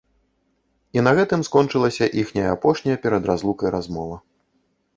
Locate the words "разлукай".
3.31-3.69